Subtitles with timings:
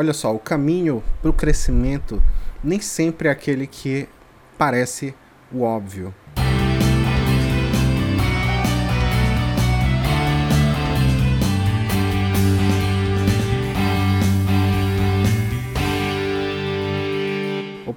[0.00, 2.22] Olha só, o caminho para o crescimento
[2.64, 4.08] nem sempre é aquele que
[4.56, 5.14] parece
[5.52, 6.14] o óbvio.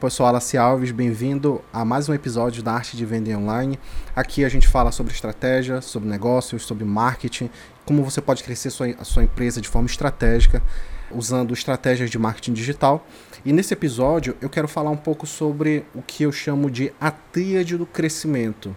[0.03, 3.79] Opa, eu sou Alace Alves, bem-vindo a mais um episódio da Arte de Vender Online.
[4.13, 7.49] Aqui a gente fala sobre estratégia, sobre negócios, sobre marketing,
[7.85, 10.61] como você pode crescer sua, a sua empresa de forma estratégica,
[11.09, 13.07] usando estratégias de marketing digital.
[13.45, 17.09] E nesse episódio eu quero falar um pouco sobre o que eu chamo de a
[17.09, 18.75] tríade do crescimento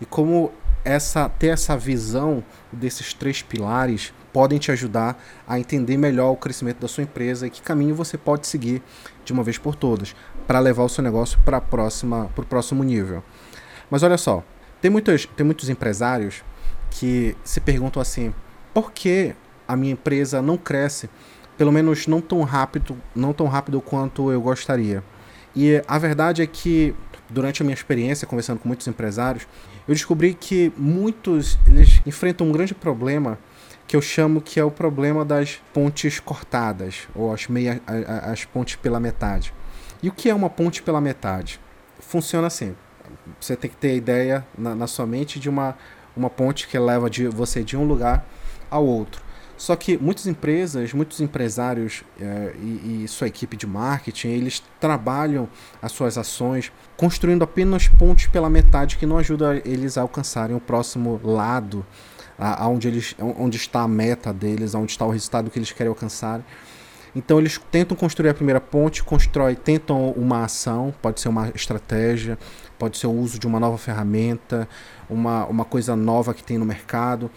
[0.00, 0.52] e como
[0.84, 6.78] essa ter essa visão desses três pilares podem te ajudar a entender melhor o crescimento
[6.78, 8.80] da sua empresa e que caminho você pode seguir
[9.24, 10.14] de uma vez por todas
[10.48, 13.22] para levar o seu negócio para próxima para o próximo nível.
[13.90, 14.42] Mas olha só,
[14.80, 16.42] tem muitos, tem muitos empresários
[16.90, 18.32] que se perguntam assim:
[18.72, 19.34] por que
[19.68, 21.10] a minha empresa não cresce,
[21.58, 25.04] pelo menos não tão rápido, não tão rápido quanto eu gostaria?
[25.54, 26.94] E a verdade é que
[27.28, 29.46] durante a minha experiência conversando com muitos empresários,
[29.86, 33.38] eu descobri que muitos eles enfrentam um grande problema
[33.86, 37.80] que eu chamo que é o problema das pontes cortadas ou as meia,
[38.22, 39.52] as pontes pela metade.
[40.02, 41.60] E o que é uma ponte pela metade?
[41.98, 42.74] Funciona assim.
[43.40, 45.76] Você tem que ter a ideia na, na sua mente de uma,
[46.16, 48.26] uma ponte que leva de você de um lugar
[48.70, 49.28] ao outro.
[49.58, 55.48] Só que muitas empresas, muitos empresários é, e, e, sua equipe de marketing, eles trabalham
[55.82, 60.60] as suas ações construindo apenas pontes pela metade que não ajuda eles a alcançarem o
[60.60, 61.84] próximo lado,
[62.38, 66.40] aonde eles, onde está a meta deles, onde está o resultado que eles querem alcançar.
[67.14, 72.38] Então eles tentam construir a primeira ponte, constrói, tentam uma ação, pode ser uma estratégia,
[72.78, 74.68] pode ser o uso de uma nova ferramenta,
[75.08, 77.30] uma, uma coisa nova que tem no mercado.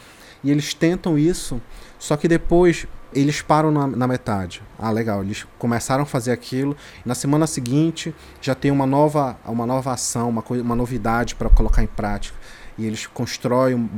[0.44, 1.62] E eles tentam isso,
[2.00, 4.64] só que depois eles param na, na metade.
[4.80, 9.66] Ah, legal, eles começaram a fazer aquilo, na semana seguinte já tem uma nova, uma
[9.66, 12.38] nova ação, uma, coisa, uma novidade para colocar em prática.
[12.78, 13.90] E eles constroem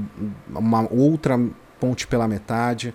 [0.50, 1.40] uma outra
[1.80, 2.94] ponte pela metade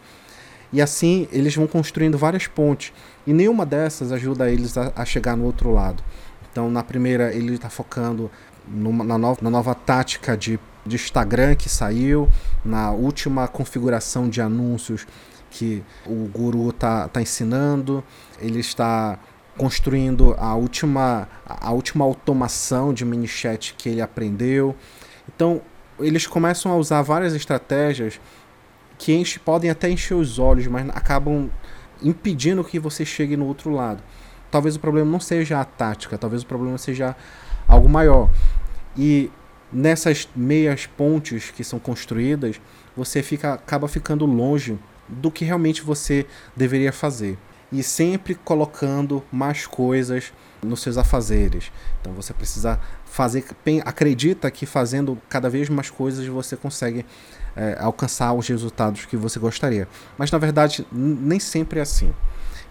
[0.73, 2.93] e assim eles vão construindo várias pontes.
[3.27, 6.03] E nenhuma dessas ajuda eles a, a chegar no outro lado.
[6.51, 8.31] Então, na primeira, ele está focando
[8.67, 12.29] numa, na, nova, na nova tática de, de Instagram que saiu,
[12.65, 15.07] na última configuração de anúncios
[15.51, 18.05] que o guru está tá ensinando,
[18.41, 19.19] ele está
[19.57, 24.75] construindo a última, a última automação de mini chat que ele aprendeu.
[25.35, 25.61] Então,
[25.99, 28.21] eles começam a usar várias estratégias
[28.99, 31.49] que enche, podem até encher os olhos, mas acabam
[32.03, 34.03] impedindo que você chegue no outro lado.
[34.51, 37.15] Talvez o problema não seja a tática, talvez o problema seja
[37.67, 38.31] algo maior.
[38.97, 39.31] E
[39.73, 42.61] nessas meias pontes que são construídas,
[42.97, 44.79] você fica, acaba ficando longe
[45.09, 46.27] do que realmente você
[46.57, 47.39] deveria fazer.
[47.71, 50.33] E sempre colocando mais coisas
[50.63, 51.71] nos seus afazeres.
[52.01, 53.45] Então você precisa fazer,
[53.85, 57.05] acredita que fazendo cada vez mais coisas você consegue
[57.59, 59.89] é, alcançar os resultados que você gostaria.
[60.17, 62.15] Mas na verdade, nem sempre é assim.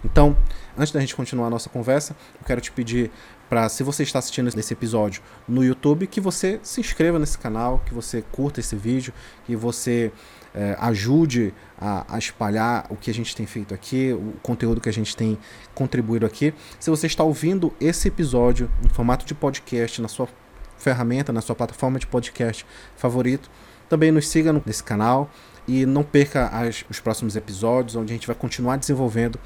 [0.02, 0.36] Então,
[0.76, 3.10] antes da gente continuar a nossa conversa, eu quero te pedir
[3.48, 7.82] para, se você está assistindo esse episódio no YouTube, que você se inscreva nesse canal,
[7.84, 9.12] que você curta esse vídeo,
[9.44, 10.12] que você
[10.54, 14.88] é, ajude a, a, espalhar o que a gente tem feito aqui, o conteúdo que
[14.88, 15.38] a gente tem
[15.74, 16.54] contribuído aqui.
[16.78, 20.28] Se você está ouvindo esse episódio em formato de podcast na sua
[20.76, 22.64] ferramenta, na sua plataforma de podcast
[22.96, 23.50] favorito,
[23.88, 25.30] também nos siga nesse canal
[25.66, 29.38] e não perca as, os próximos episódios, onde a gente vai continuar desenvolvendo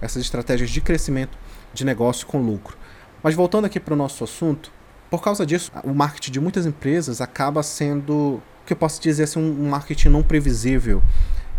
[0.00, 1.36] essas estratégias de crescimento
[1.72, 2.76] de negócio com lucro.
[3.22, 4.70] Mas voltando aqui para o nosso assunto,
[5.10, 9.24] por causa disso, o marketing de muitas empresas acaba sendo, o que eu posso dizer
[9.24, 11.02] assim, um marketing não previsível.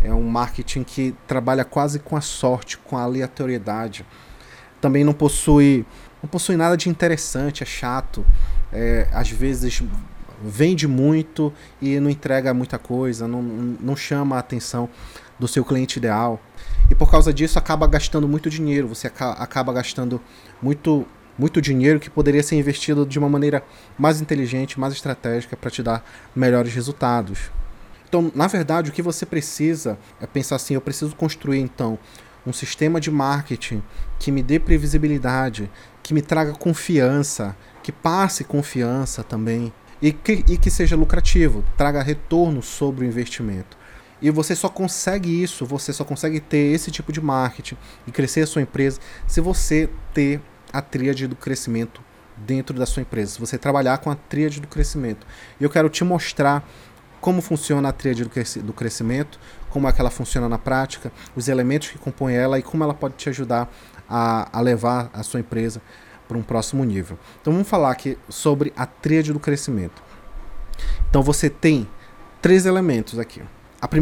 [0.02, 4.04] É um marketing que trabalha quase com a sorte, com a aleatoriedade.
[4.80, 5.86] Também não possui,
[6.22, 8.24] não possui nada de interessante, é chato.
[8.72, 9.82] É, às vezes
[10.46, 14.88] vende muito e não entrega muita coisa, não, não chama a atenção
[15.38, 16.40] do seu cliente ideal.
[16.90, 20.20] E por causa disso acaba gastando muito dinheiro, você acaba gastando
[20.62, 21.06] muito,
[21.38, 23.62] muito dinheiro que poderia ser investido de uma maneira
[23.98, 26.04] mais inteligente, mais estratégica para te dar
[26.34, 27.50] melhores resultados.
[28.08, 31.98] Então, na verdade, o que você precisa é pensar assim: eu preciso construir então
[32.46, 33.82] um sistema de marketing
[34.18, 35.68] que me dê previsibilidade,
[36.02, 42.02] que me traga confiança, que passe confiança também e que, e que seja lucrativo, traga
[42.02, 43.76] retorno sobre o investimento.
[44.20, 47.76] E você só consegue isso, você só consegue ter esse tipo de marketing
[48.06, 50.40] e crescer a sua empresa se você ter
[50.72, 52.00] a tríade do crescimento
[52.36, 55.26] dentro da sua empresa, se você trabalhar com a tríade do crescimento.
[55.60, 56.66] E eu quero te mostrar
[57.20, 59.38] como funciona a tríade do crescimento,
[59.70, 62.94] como é que ela funciona na prática, os elementos que compõem ela e como ela
[62.94, 63.70] pode te ajudar
[64.08, 65.82] a, a levar a sua empresa
[66.26, 67.18] para um próximo nível.
[67.40, 70.02] Então vamos falar aqui sobre a tríade do crescimento.
[71.08, 71.88] Então você tem
[72.40, 73.42] três elementos aqui.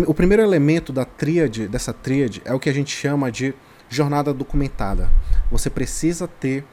[0.06, 3.54] O primeiro elemento da tríade, dessa tríade, é o que a gente chama de
[3.88, 5.10] jornada documentada.
[5.50, 6.64] Você precisa ter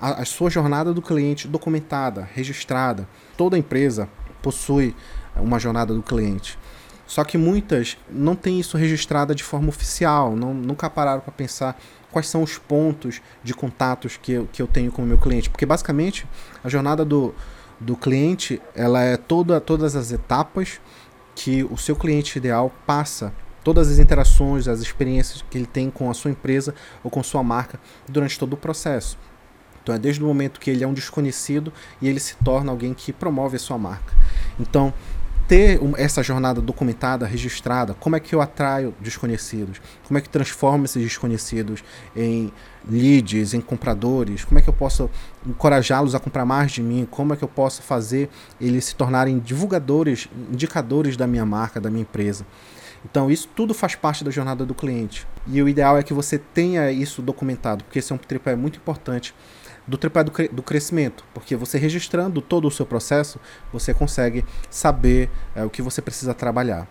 [0.00, 3.08] a, a sua jornada do cliente documentada, registrada.
[3.36, 4.08] Toda empresa
[4.42, 4.94] possui
[5.36, 6.58] uma jornada do cliente.
[7.06, 11.80] Só que muitas não têm isso registrada de forma oficial, não, nunca pararam para pensar
[12.10, 15.48] quais são os pontos de contatos que eu, que eu tenho com o meu cliente.
[15.48, 16.26] Porque basicamente
[16.64, 17.34] a jornada do,
[17.78, 20.80] do cliente ela é toda, todas as etapas
[21.34, 23.32] que o seu cliente ideal passa,
[23.62, 26.74] todas as interações, as experiências que ele tem com a sua empresa
[27.04, 29.18] ou com sua marca durante todo o processo.
[29.82, 31.72] Então é desde o momento que ele é um desconhecido
[32.02, 34.12] e ele se torna alguém que promove a sua marca.
[34.58, 34.92] Então,
[35.48, 39.80] ter essa jornada documentada, registrada, como é que eu atraio desconhecidos?
[40.06, 41.84] Como é que transformo esses desconhecidos
[42.16, 42.52] em
[42.88, 44.44] leads, em compradores?
[44.44, 45.08] Como é que eu posso
[45.46, 47.06] encorajá-los a comprar mais de mim?
[47.08, 48.28] Como é que eu posso fazer
[48.60, 52.44] eles se tornarem divulgadores, indicadores da minha marca, da minha empresa?
[53.08, 55.26] Então, isso tudo faz parte da jornada do cliente.
[55.46, 58.78] E o ideal é que você tenha isso documentado, porque esse é um tripé muito
[58.78, 59.32] importante
[59.86, 63.40] do tripé do, cre do crescimento, porque você registrando todo o seu processo,
[63.72, 66.88] você consegue saber é, o que você precisa trabalhar.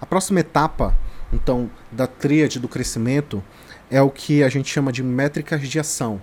[0.00, 0.96] A próxima etapa,
[1.32, 3.42] então, da tríade do crescimento
[3.90, 6.20] é o que a gente chama de métricas de ação.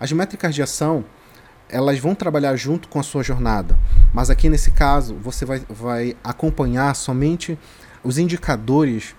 [0.00, 1.04] As métricas de ação,
[1.68, 3.78] elas vão trabalhar junto com a sua jornada,
[4.12, 7.58] mas aqui nesse caso, você vai, vai acompanhar somente
[8.02, 9.14] os indicadores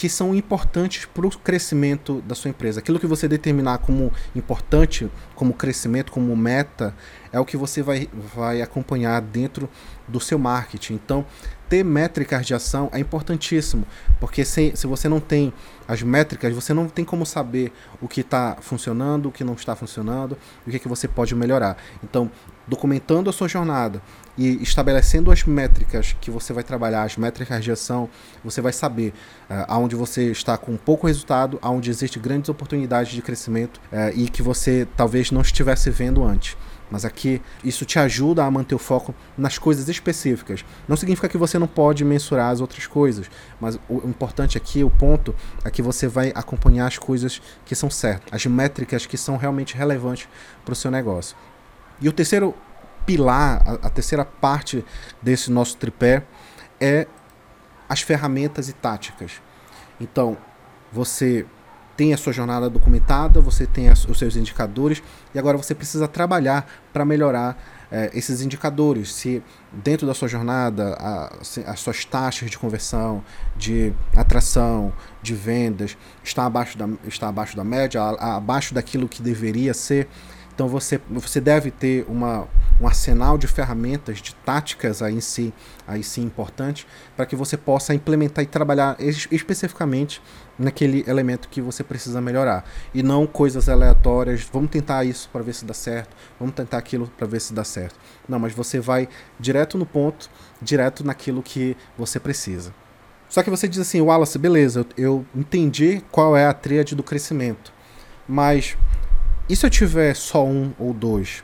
[0.00, 2.80] que são importantes para o crescimento da sua empresa.
[2.80, 5.10] Aquilo que você determinar como importante,
[5.40, 6.94] como crescimento, como meta,
[7.32, 9.70] é o que você vai, vai acompanhar dentro
[10.06, 10.92] do seu marketing.
[10.92, 11.24] Então,
[11.66, 13.86] ter métricas de ação é importantíssimo,
[14.18, 15.50] porque se, se você não tem
[15.88, 17.72] as métricas, você não tem como saber
[18.02, 21.34] o que está funcionando, o que não está funcionando, o que, é que você pode
[21.34, 21.76] melhorar.
[22.04, 22.30] Então,
[22.66, 24.00] documentando a sua jornada
[24.38, 28.08] e estabelecendo as métricas que você vai trabalhar, as métricas de ação,
[28.44, 29.12] você vai saber
[29.48, 34.28] uh, aonde você está com pouco resultado, aonde existem grandes oportunidades de crescimento uh, e
[34.28, 36.56] que você talvez não estivesse vendo antes.
[36.90, 40.64] Mas aqui isso te ajuda a manter o foco nas coisas específicas.
[40.88, 43.30] Não significa que você não pode mensurar as outras coisas,
[43.60, 45.34] mas o importante aqui, o ponto,
[45.64, 49.76] é que você vai acompanhar as coisas que são certas, as métricas que são realmente
[49.76, 50.28] relevantes
[50.64, 51.36] para o seu negócio.
[52.00, 52.54] E o terceiro
[53.06, 54.84] pilar, a, terceira parte
[55.22, 56.24] desse nosso tripé
[56.80, 57.06] é
[57.88, 59.40] as ferramentas e táticas.
[60.00, 60.36] Então,
[60.92, 61.46] você
[61.96, 65.02] tem a sua jornada documentada, você tem as, os seus indicadores
[65.34, 67.56] e agora você precisa trabalhar para melhorar
[67.90, 69.12] é, esses indicadores.
[69.12, 69.42] Se
[69.72, 73.22] dentro da sua jornada a, as suas taxas de conversão,
[73.56, 74.92] de atração,
[75.22, 79.74] de vendas está abaixo da, está abaixo da média, a, a, abaixo daquilo que deveria
[79.74, 80.08] ser,
[80.60, 82.46] então você, você deve ter uma,
[82.78, 85.54] um arsenal de ferramentas, de táticas aí si,
[85.88, 86.86] aí sim importante,
[87.16, 90.20] para que você possa implementar e trabalhar es especificamente
[90.58, 92.62] naquele elemento que você precisa melhorar.
[92.92, 97.10] E não coisas aleatórias, vamos tentar isso para ver se dá certo, vamos tentar aquilo
[97.16, 97.98] para ver se dá certo.
[98.28, 99.08] Não, mas você vai
[99.38, 100.28] direto no ponto,
[100.60, 102.74] direto naquilo que você precisa.
[103.30, 107.02] Só que você diz assim, Wallace, beleza, eu, eu entendi qual é a tríade do
[107.02, 107.72] crescimento,
[108.28, 108.76] mas
[109.50, 111.42] e se eu tiver só um ou dois?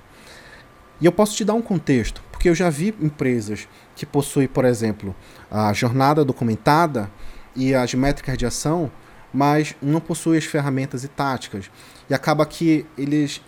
[1.01, 3.67] E eu posso te dar um contexto, porque eu já vi empresas
[3.97, 5.13] que possuem, por exemplo,
[5.51, 7.11] a jornada documentada
[7.57, 8.93] e as métricas de ação,
[9.35, 11.69] mas não possuem as ferramentas e táticas.
[12.09, 13.43] E acaba que eles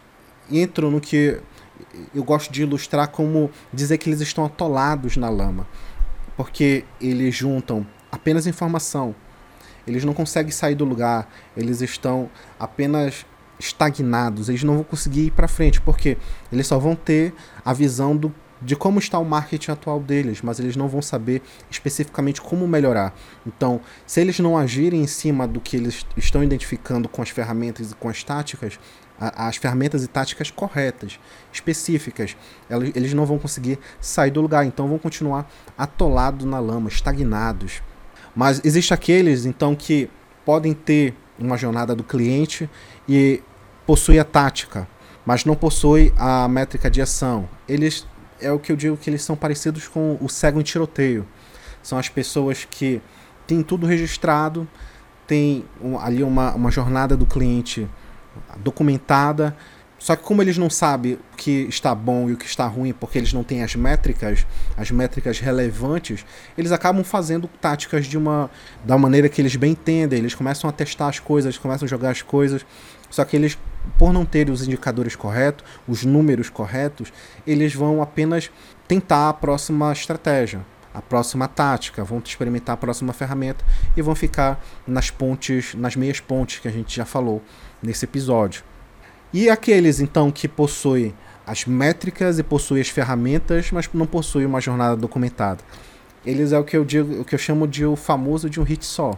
[0.50, 1.40] entram no que
[2.12, 5.68] eu gosto de ilustrar como dizer que eles estão atolados na lama,
[6.37, 9.14] porque eles juntam apenas informação,
[9.87, 12.28] eles não conseguem sair do lugar, eles estão
[12.59, 13.25] apenas
[13.59, 16.17] estagnados, eles não vão conseguir ir para frente, porque
[16.53, 17.35] eles só vão ter
[17.65, 21.43] a visão do, de como está o marketing atual deles, mas eles não vão saber
[21.71, 23.15] especificamente como melhorar.
[23.47, 27.91] Então, se eles não agirem em cima do que eles estão identificando com as ferramentas
[27.91, 28.79] e com as táticas,
[29.21, 31.19] a, as ferramentas e táticas corretas,
[31.53, 32.37] específicas,
[32.69, 37.83] eles, eles não vão conseguir sair do lugar, então vão continuar atolados na lama, estagnados.
[38.35, 40.09] Mas existe aqueles, então, que
[40.45, 42.69] podem ter uma jornada do cliente
[43.09, 43.43] e
[43.88, 44.87] possui a tática,
[45.25, 47.49] mas não possui a métrica de ação.
[47.66, 48.07] Eles
[48.38, 51.26] é o que eu digo que eles são parecidos com o cego em tiroteio.
[51.83, 53.00] São as pessoas que
[53.47, 54.68] têm tudo registrado,
[55.26, 57.88] tem um, ali uma, uma jornada do cliente
[58.59, 59.57] documentada,
[59.99, 62.92] só que como eles não sabem o que está bom e o que está ruim,
[62.92, 66.25] porque eles não têm as métricas, as métricas relevantes,
[66.57, 68.49] eles acabam fazendo táticas de uma
[68.85, 70.21] da maneira que eles bem entendem.
[70.21, 72.64] Eles começam a testar as coisas, começam a jogar as coisas
[73.11, 73.59] Só que eles,
[73.97, 77.12] por não terem os indicadores corretos, os números corretos,
[77.47, 78.50] eles vão apenas
[78.87, 83.64] tentar a próxima estratégia, a próxima tática, vão experimentar a próxima ferramenta
[83.97, 87.42] e vão ficar nas pontes, nas meias pontes que a gente já falou
[87.83, 88.64] nesse episódio.
[89.33, 91.14] E aqueles então que possuem
[91.47, 95.61] as métricas e possuem as ferramentas, mas não possuem uma jornada documentada.
[96.25, 98.62] Eles é o que eu digo, o que eu chamo de o famoso de um
[98.62, 99.12] hit só,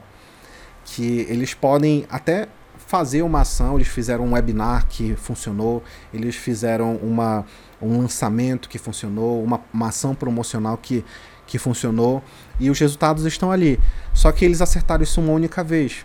[0.85, 2.49] que eles podem até
[2.91, 5.81] fazer uma ação, eles fizeram um webinar que funcionou,
[6.13, 7.47] eles fizeram uma,
[7.81, 11.05] um lançamento que funcionou, uma, uma ação promocional que,
[11.47, 12.21] que funcionou,
[12.59, 13.79] e os resultados estão ali.
[14.13, 16.05] Só que eles acertaram isso uma única vez.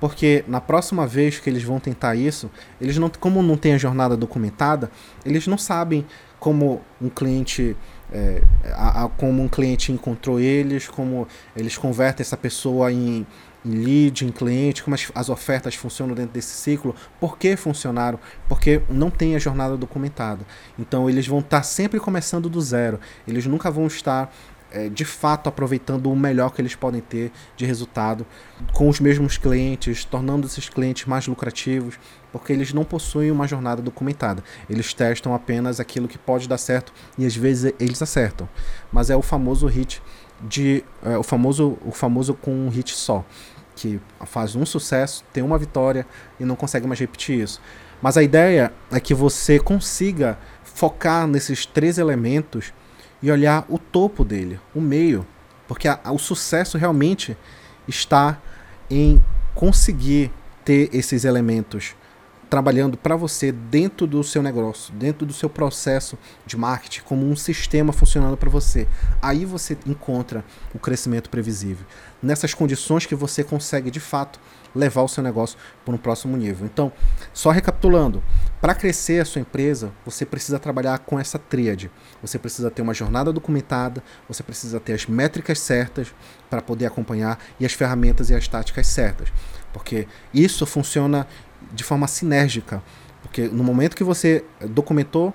[0.00, 3.78] Porque na próxima vez que eles vão tentar isso, eles não, como não tem a
[3.78, 4.90] jornada documentada,
[5.26, 6.06] eles não sabem
[6.40, 7.76] como um cliente
[8.10, 13.26] é, a, a, como um cliente encontrou eles, como eles convertem essa pessoa em,
[13.64, 18.82] lead, em cliente, como as, as, ofertas funcionam dentro desse ciclo, por que funcionaram, porque
[18.88, 20.44] não tem a jornada documentada.
[20.78, 24.32] Então eles vão estar sempre começando do zero, eles nunca vão estar
[24.72, 28.26] é, de fato aproveitando o melhor que eles podem ter de resultado
[28.72, 31.98] com os mesmos clientes, tornando esses clientes mais lucrativos,
[32.32, 34.42] porque eles não possuem uma jornada documentada.
[34.70, 38.48] Eles testam apenas aquilo que pode dar certo e às vezes eles acertam.
[38.90, 40.02] Mas é o famoso hit
[40.42, 43.24] de é, o famoso o famoso com um hit só,
[43.76, 46.06] que faz um sucesso, tem uma vitória
[46.38, 47.60] e não consegue mais repetir isso.
[48.00, 52.72] Mas a ideia é que você consiga focar nesses três elementos
[53.22, 55.24] e olhar o topo dele, o meio,
[55.68, 57.36] porque a, a, o sucesso realmente
[57.86, 58.38] está
[58.90, 59.22] em
[59.54, 60.30] conseguir
[60.64, 61.94] ter esses elementos
[62.52, 67.34] trabalhando para você dentro do seu negócio, dentro do seu processo de marketing, como um
[67.34, 68.86] sistema funcionando para você.
[69.22, 70.44] Aí você encontra
[70.74, 71.86] o crescimento previsível.
[72.22, 74.38] Nessas condições que você consegue de fato
[74.74, 76.66] levar o seu negócio para um próximo nível.
[76.66, 76.92] Então,
[77.32, 78.22] só recapitulando,
[78.60, 81.90] para crescer a sua empresa, você precisa trabalhar com essa tríade.
[82.20, 86.14] Você precisa ter uma jornada documentada, você precisa ter as métricas certas
[86.50, 89.32] para poder acompanhar e as ferramentas e as táticas certas.
[89.72, 91.26] Porque isso funciona
[91.72, 92.82] de forma sinérgica.
[93.22, 95.32] Porque no momento que você documentou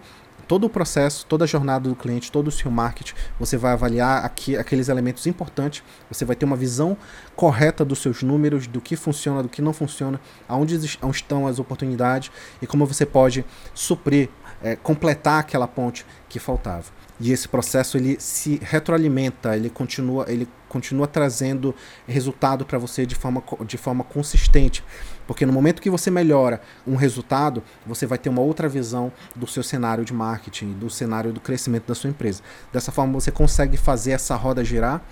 [0.48, 4.24] todo o processo, toda a jornada do cliente, todo o seu marketing, você vai avaliar
[4.24, 6.98] aqui, aqueles elementos importantes, você vai ter uma visão
[7.36, 10.76] correta dos seus números, do que funciona, do que não funciona, aonde
[11.12, 12.32] estão as oportunidades
[12.62, 14.30] e como você pode suprir,
[14.64, 16.86] é, completar aquela ponte que faltava.
[17.20, 21.74] E esse processo ele se retroalimenta, ele continua, ele continua trazendo
[22.08, 24.84] resultado para você de forma, de forma consistente.
[25.28, 29.46] Porque no momento que você melhora um resultado, você vai ter uma outra visão do
[29.46, 32.42] seu cenário de marketing, do cenário do crescimento da sua empresa.
[32.72, 35.04] Dessa forma, você consegue fazer essa roda girar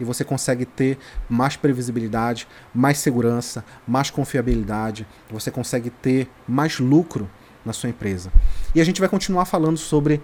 [0.00, 0.98] e você consegue ter
[1.28, 7.28] mais previsibilidade, mais segurança, mais confiabilidade, você consegue ter mais lucro
[7.64, 8.32] na sua empresa.
[8.74, 10.22] E a gente vai continuar falando sobre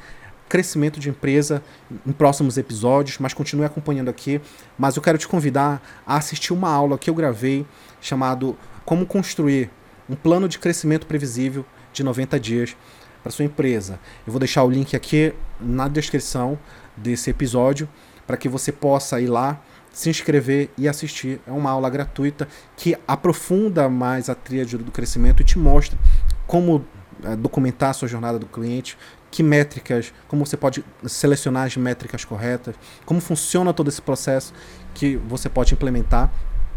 [0.48, 1.62] crescimento de empresa
[2.06, 4.40] em próximos episódios, mas continue acompanhando aqui.
[4.78, 7.66] Mas eu quero te convidar a assistir uma aula que eu gravei
[8.00, 9.70] chamado Como construir
[10.08, 12.76] um plano de crescimento previsível de 90 dias
[13.22, 13.98] para sua empresa.
[14.26, 16.58] Eu vou deixar o link aqui na descrição
[16.94, 17.88] desse episódio
[18.26, 19.62] para que você possa ir lá,
[19.92, 21.40] se inscrever e assistir.
[21.46, 25.98] É uma aula gratuita que aprofunda mais a tríade do crescimento e te mostra
[26.46, 26.84] como
[27.22, 28.98] é, documentar a sua jornada do cliente,
[29.30, 32.74] que métricas, como você pode selecionar as métricas corretas,
[33.06, 34.52] como funciona todo esse processo
[34.94, 36.30] que você pode implementar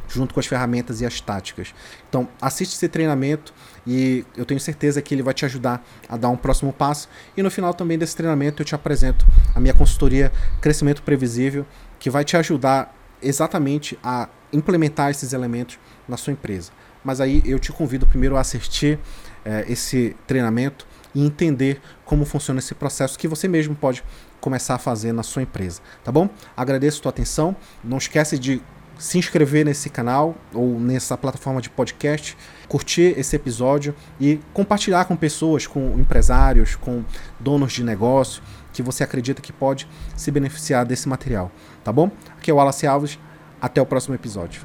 [0.07, 1.73] junto com as ferramentas e as táticas.
[2.09, 3.53] Então, assiste esse treinamento
[3.85, 7.09] e eu tenho certeza que ele vai te ajudar a dar um próximo passo.
[7.35, 11.65] E no final também desse treinamento eu te apresento a minha consultoria Crescimento Previsível,
[11.99, 16.71] que vai te ajudar exatamente a implementar esses elementos na sua empresa.
[17.03, 18.99] Mas aí eu te convido primeiro a assistir
[19.45, 20.85] é, esse treinamento
[21.15, 24.03] e entender como funciona esse processo que você mesmo pode
[24.39, 26.29] começar a fazer na sua empresa, tá bom?
[26.55, 27.55] Agradeço a tua atenção.
[27.83, 28.61] Não esquece de
[28.97, 32.37] se inscrever nesse canal ou nessa plataforma de podcast,
[32.67, 37.03] curtir esse episódio e compartilhar com pessoas, com empresários, com
[37.39, 38.41] donos de negócio
[38.73, 41.51] que você acredita que pode se beneficiar desse material,
[41.83, 42.11] tá bom?
[42.37, 43.19] Aqui é o Wallace Alves,
[43.59, 44.61] até o próximo episódio.